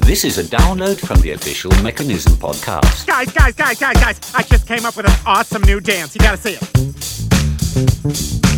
[0.00, 3.06] This is a download from the official Mechanism podcast.
[3.06, 6.14] Guys, guys, guys, guys, guys, I just came up with an awesome new dance.
[6.14, 8.57] You gotta see it.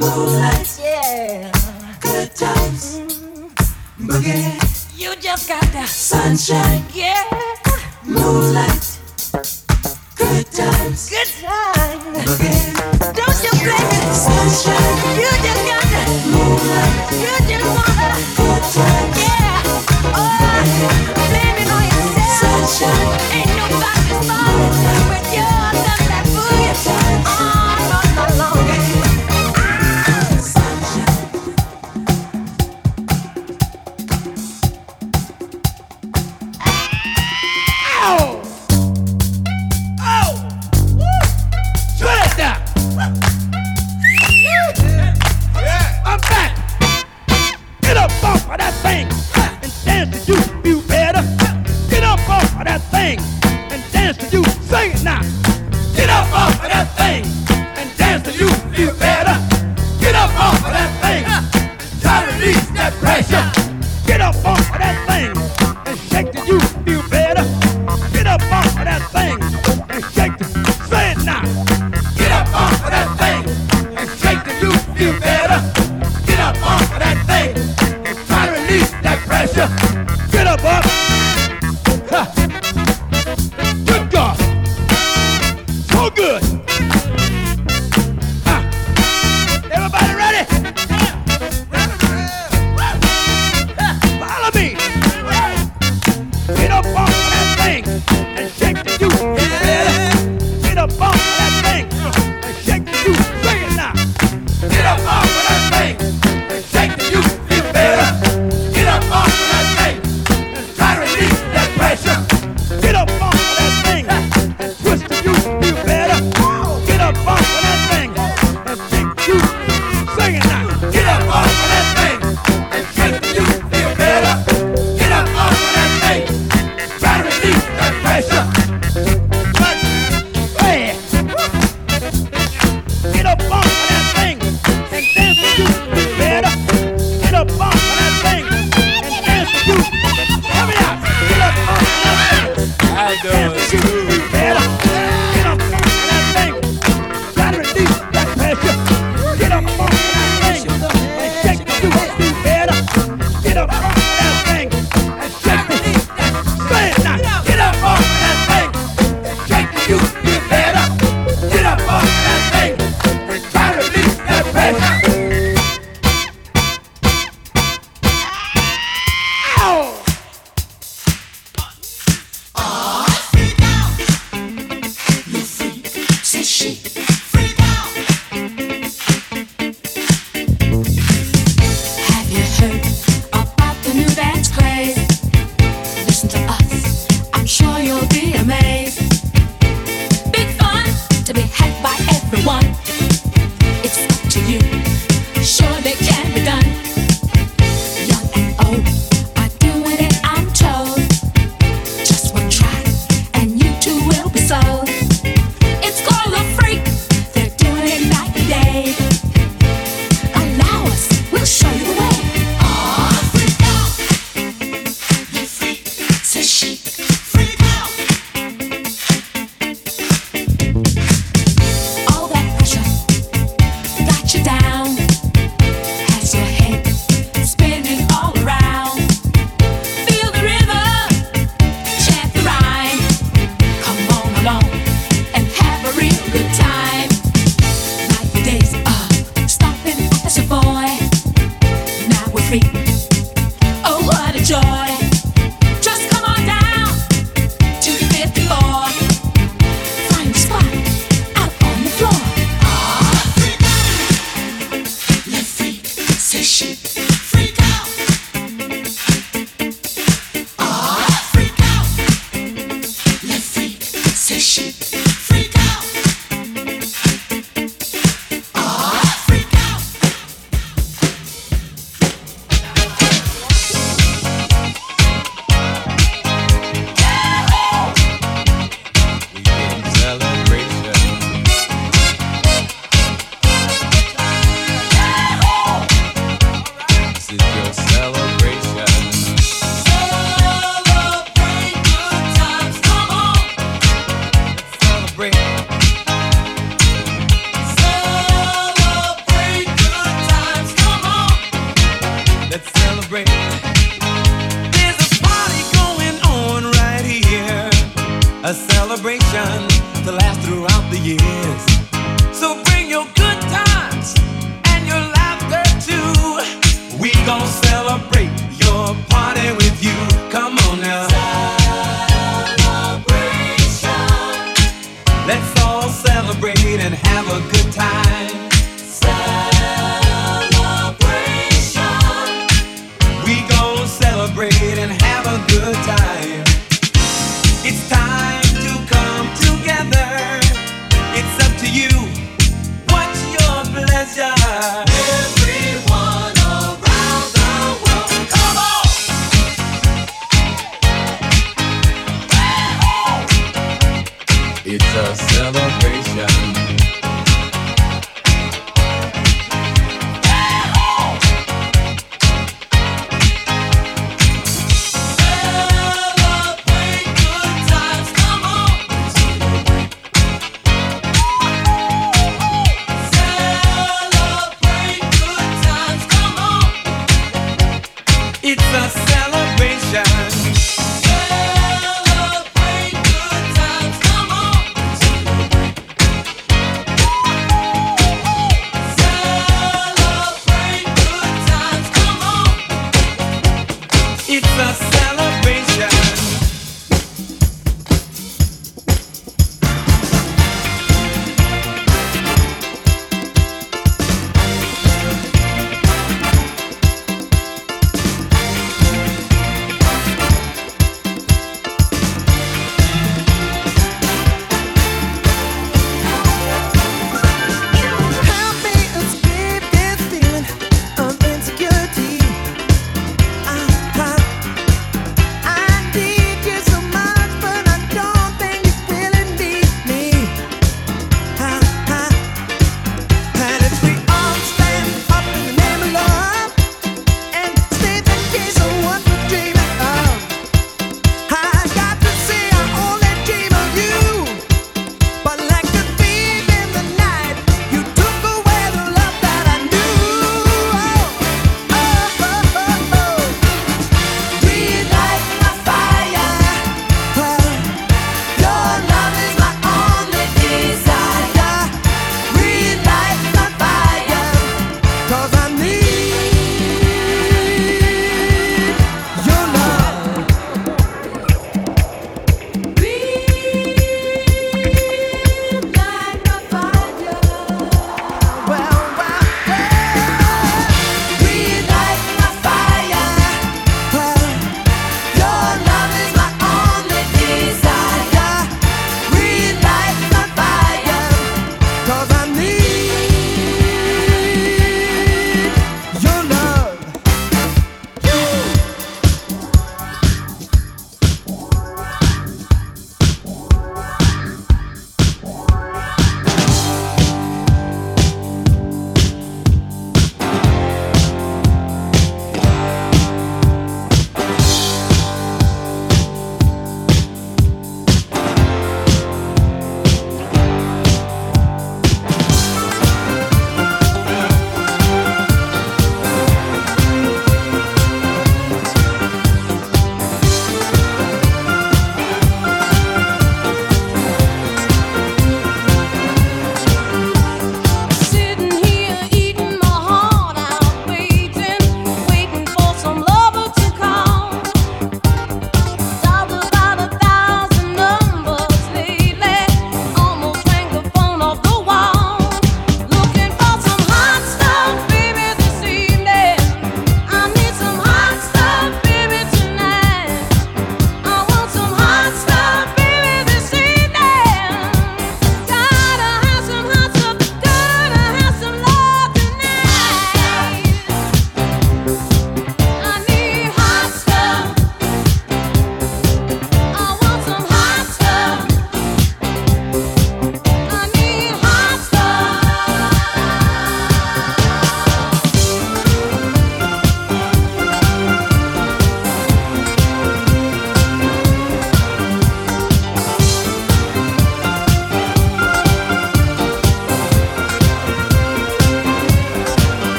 [0.00, 1.52] Moonlight, yeah,
[2.00, 4.06] good times, mm-hmm.
[4.08, 4.98] boogie.
[4.98, 7.24] You just got the sunshine, yeah,
[8.04, 8.98] moonlight,
[10.16, 13.12] good times, good times, boogie.
[13.12, 14.96] Don't you blame it, sunshine.
[15.20, 17.39] You just got the moonlight, you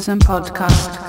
[0.00, 0.99] Mechanism podcast.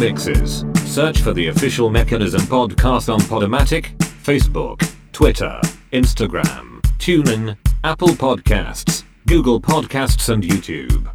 [0.00, 5.60] Mixes, search for the official Mechanism podcast on Podomatic, Facebook, Twitter,
[5.92, 11.09] Instagram, TuneIn, Apple Podcasts, Google Podcasts and YouTube.